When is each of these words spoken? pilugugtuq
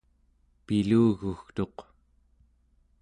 pilugugtuq 0.65 1.77